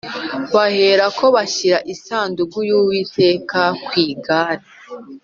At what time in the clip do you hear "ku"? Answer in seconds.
3.85-3.91